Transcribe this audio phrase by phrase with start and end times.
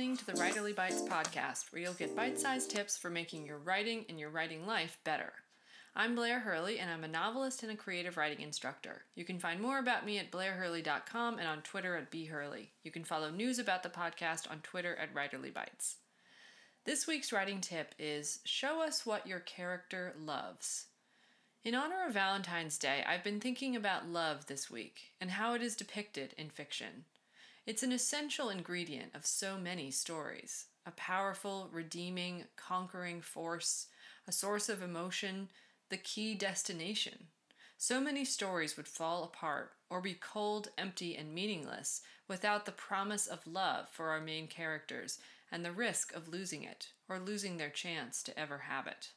[0.00, 3.58] listening to the Writerly Bites podcast, where you'll get bite sized tips for making your
[3.58, 5.30] writing and your writing life better.
[5.94, 9.02] I'm Blair Hurley, and I'm a novelist and a creative writing instructor.
[9.14, 12.68] You can find more about me at blairhurley.com and on Twitter at bhurley.
[12.82, 15.96] You can follow news about the podcast on Twitter at Writerly Bites.
[16.86, 20.86] This week's writing tip is Show us what your character loves.
[21.62, 25.60] In honor of Valentine's Day, I've been thinking about love this week and how it
[25.60, 27.04] is depicted in fiction.
[27.66, 33.88] It's an essential ingredient of so many stories a powerful, redeeming, conquering force,
[34.26, 35.50] a source of emotion,
[35.90, 37.28] the key destination.
[37.76, 43.26] So many stories would fall apart or be cold, empty, and meaningless without the promise
[43.26, 45.18] of love for our main characters
[45.52, 49.10] and the risk of losing it or losing their chance to ever have it.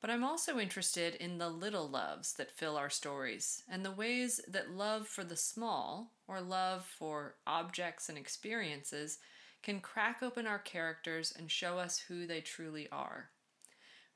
[0.00, 4.40] But I'm also interested in the little loves that fill our stories and the ways
[4.48, 9.18] that love for the small, or love for objects and experiences,
[9.62, 13.28] can crack open our characters and show us who they truly are.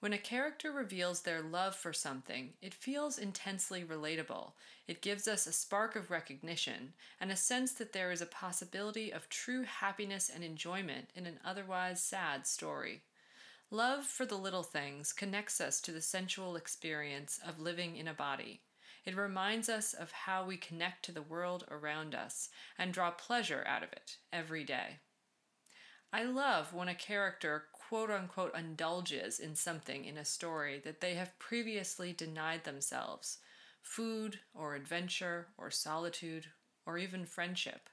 [0.01, 4.53] When a character reveals their love for something, it feels intensely relatable.
[4.87, 9.13] It gives us a spark of recognition and a sense that there is a possibility
[9.13, 13.03] of true happiness and enjoyment in an otherwise sad story.
[13.75, 18.15] Love for the little things connects us to the sensual experience of living in a
[18.15, 18.61] body.
[19.05, 23.65] It reminds us of how we connect to the world around us and draw pleasure
[23.67, 25.01] out of it every day.
[26.13, 31.15] I love when a character quote unquote indulges in something in a story that they
[31.15, 33.39] have previously denied themselves
[33.83, 36.47] food or adventure or solitude
[36.87, 37.89] or even friendship.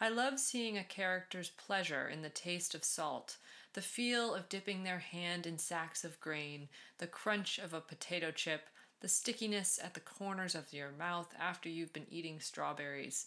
[0.00, 3.36] I love seeing a character's pleasure in the taste of salt,
[3.72, 6.68] the feel of dipping their hand in sacks of grain,
[6.98, 8.68] the crunch of a potato chip,
[9.00, 13.26] the stickiness at the corners of your mouth after you've been eating strawberries,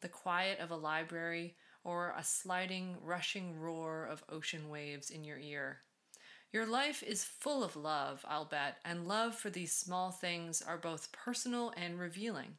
[0.00, 5.38] the quiet of a library, or a sliding, rushing roar of ocean waves in your
[5.38, 5.78] ear.
[6.52, 10.78] Your life is full of love, I'll bet, and love for these small things are
[10.78, 12.56] both personal and revealing.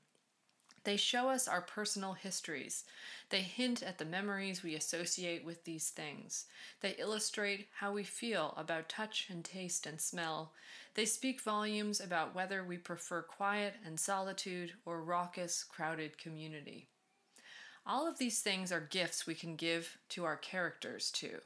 [0.86, 2.86] They show us our personal histories.
[3.30, 6.46] They hint at the memories we associate with these things.
[6.82, 10.54] They illustrate how we feel about touch and taste and smell.
[10.94, 16.88] They speak volumes about whether we prefer quiet and solitude or raucous, crowded community.
[17.88, 21.40] All of these things are gifts we can give to our characters, too.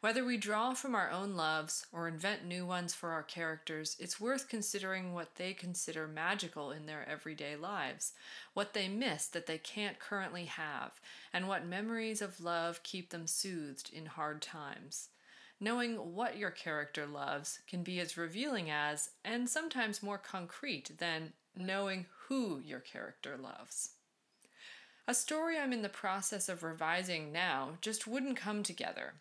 [0.00, 4.18] Whether we draw from our own loves or invent new ones for our characters, it's
[4.18, 8.14] worth considering what they consider magical in their everyday lives,
[8.54, 10.98] what they miss that they can't currently have,
[11.34, 15.08] and what memories of love keep them soothed in hard times.
[15.60, 21.34] Knowing what your character loves can be as revealing as, and sometimes more concrete than,
[21.54, 23.90] knowing who your character loves.
[25.06, 29.12] A story I'm in the process of revising now just wouldn't come together.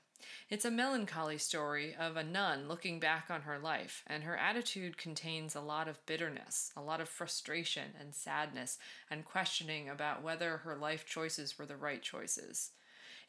[0.50, 4.98] It's a melancholy story of a nun looking back on her life, and her attitude
[4.98, 8.78] contains a lot of bitterness, a lot of frustration and sadness,
[9.10, 12.72] and questioning about whether her life choices were the right choices.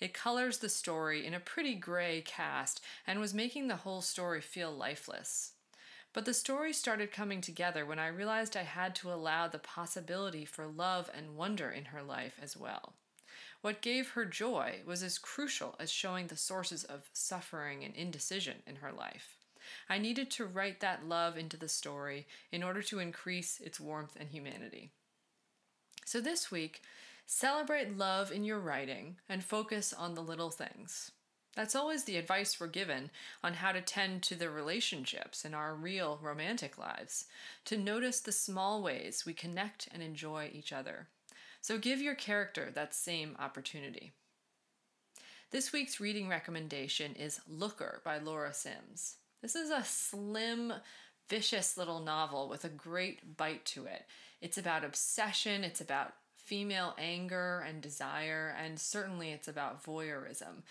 [0.00, 4.40] It colors the story in a pretty gray cast and was making the whole story
[4.40, 5.52] feel lifeless.
[6.12, 10.44] But the story started coming together when I realized I had to allow the possibility
[10.44, 12.94] for love and wonder in her life as well.
[13.62, 18.62] What gave her joy was as crucial as showing the sources of suffering and indecision
[18.66, 19.36] in her life.
[19.88, 24.16] I needed to write that love into the story in order to increase its warmth
[24.18, 24.92] and humanity.
[26.06, 26.80] So this week,
[27.26, 31.12] celebrate love in your writing and focus on the little things.
[31.54, 33.10] That's always the advice we're given
[33.44, 37.26] on how to tend to the relationships in our real romantic lives,
[37.66, 41.08] to notice the small ways we connect and enjoy each other.
[41.60, 44.12] So give your character that same opportunity.
[45.50, 49.16] This week's reading recommendation is Looker by Laura Sims.
[49.42, 50.72] This is a slim,
[51.28, 54.06] vicious little novel with a great bite to it.
[54.40, 60.62] It's about obsession, it's about female anger and desire, and certainly it's about voyeurism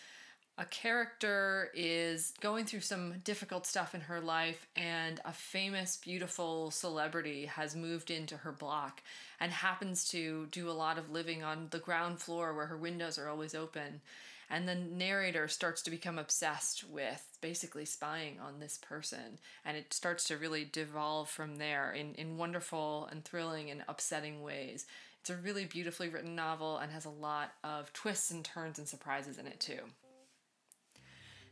[0.60, 6.70] a character is going through some difficult stuff in her life, and a famous, beautiful
[6.70, 9.02] celebrity has moved into her block
[9.40, 13.18] and happens to do a lot of living on the ground floor where her windows
[13.18, 14.02] are always open.
[14.50, 19.94] And the narrator starts to become obsessed with basically spying on this person, and it
[19.94, 24.86] starts to really devolve from there in, in wonderful and thrilling and upsetting ways.
[25.22, 28.88] It's a really beautifully written novel and has a lot of twists and turns and
[28.88, 29.80] surprises in it, too.